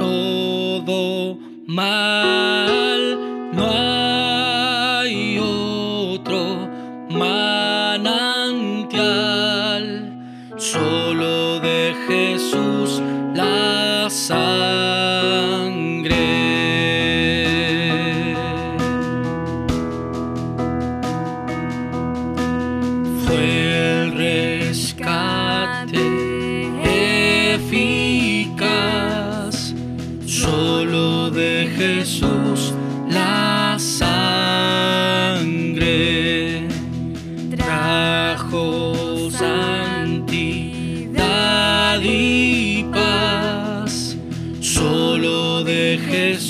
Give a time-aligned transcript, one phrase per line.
[0.00, 2.72] todo mal.
[3.52, 6.68] No hay otro
[7.10, 8.08] manantial,
[10.56, 13.02] solo de Jesús
[13.34, 14.79] la sangre.
[32.00, 32.72] Jesús
[33.10, 34.16] la sangre
[37.54, 40.40] trajo santidad
[42.02, 44.16] y paz
[44.60, 46.49] solo de Jesús.